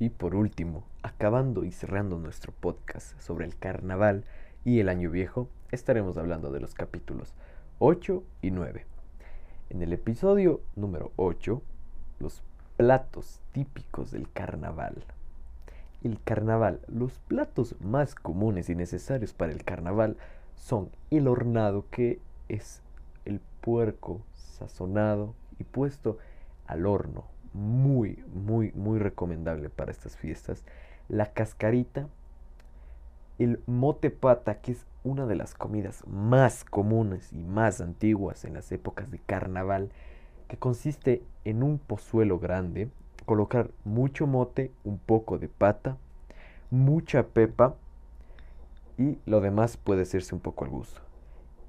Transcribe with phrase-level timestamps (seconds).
[0.00, 4.24] Y por último, acabando y cerrando nuestro podcast sobre el carnaval
[4.64, 7.34] y el año viejo, estaremos hablando de los capítulos
[7.80, 8.86] 8 y 9.
[9.70, 11.60] En el episodio número 8,
[12.20, 12.44] los
[12.76, 15.02] platos típicos del carnaval.
[16.04, 20.16] El carnaval, los platos más comunes y necesarios para el carnaval
[20.54, 22.82] son el hornado, que es
[23.24, 26.18] el puerco sazonado y puesto
[26.68, 27.24] al horno.
[27.52, 30.64] Muy, muy, muy recomendable para estas fiestas.
[31.08, 32.08] La cascarita,
[33.38, 38.54] el mote pata, que es una de las comidas más comunes y más antiguas en
[38.54, 39.90] las épocas de carnaval,
[40.48, 42.90] que consiste en un pozuelo grande,
[43.26, 45.96] colocar mucho mote, un poco de pata,
[46.70, 47.76] mucha pepa
[48.96, 51.00] y lo demás puede hacerse un poco al gusto.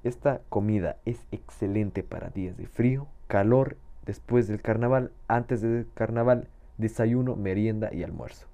[0.03, 6.47] Esta comida es excelente para días de frío, calor, después del carnaval, antes del carnaval,
[6.79, 8.47] desayuno, merienda y almuerzo.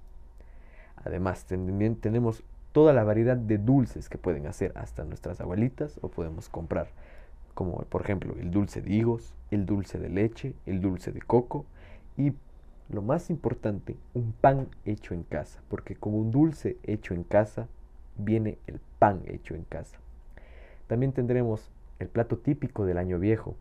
[0.98, 6.50] Además, tenemos toda la variedad de dulces que pueden hacer hasta nuestras abuelitas o podemos
[6.50, 6.88] comprar,
[7.54, 11.66] como por ejemplo el dulce de higos, el dulce de leche, el dulce de coco
[12.18, 12.34] y
[12.90, 17.68] lo más importante, un pan hecho en casa, porque como un dulce hecho en casa
[18.18, 19.98] viene el pan hecho en casa.
[20.88, 23.56] También tendremos el plato típico del año viejo,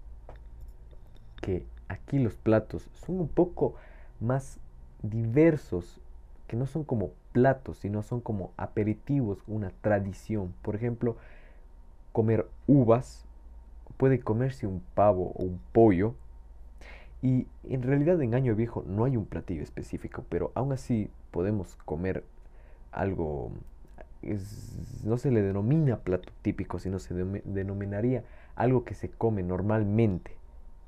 [1.41, 3.77] que aquí los platos son un poco
[4.25, 4.59] más
[5.03, 6.01] diversos,
[6.47, 10.55] que no son como platos, sino son como aperitivos, una tradición.
[10.63, 11.17] Por ejemplo,
[12.13, 13.25] comer uvas,
[13.97, 16.15] puede comerse un pavo o un pollo,
[17.23, 21.77] y en realidad en Año Viejo no hay un platillo específico, pero aún así podemos
[21.85, 22.23] comer
[22.93, 23.51] algo
[25.05, 28.25] no se le denomina plato típico, sino se denominaría
[28.57, 30.37] algo que se come normalmente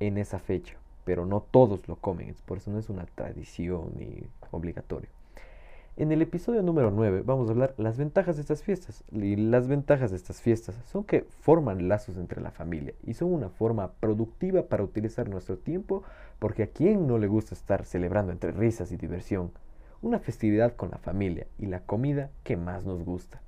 [0.00, 0.76] en esa fecha,
[1.06, 5.08] pero no todos lo comen, por eso no es una tradición ni obligatorio.
[5.96, 9.02] En el episodio número 9 vamos a hablar las ventajas de estas fiestas.
[9.12, 13.32] Y las ventajas de estas fiestas son que forman lazos entre la familia y son
[13.32, 16.03] una forma productiva para utilizar nuestro tiempo
[16.38, 19.52] porque a quien no le gusta estar celebrando entre risas y diversión
[20.02, 23.41] una festividad con la familia y la comida que más nos gusta.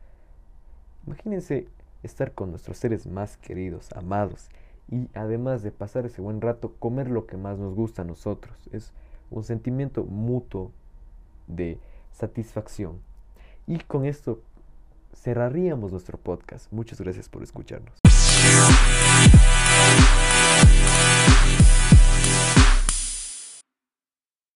[1.06, 1.66] Imagínense
[2.02, 4.48] estar con nuestros seres más queridos, amados,
[4.90, 8.56] y además de pasar ese buen rato, comer lo que más nos gusta a nosotros.
[8.72, 8.92] Es
[9.30, 10.72] un sentimiento mutuo
[11.46, 11.78] de
[12.12, 12.98] satisfacción.
[13.66, 14.40] Y con esto
[15.14, 16.72] cerraríamos nuestro podcast.
[16.72, 18.07] Muchas gracias por escucharnos.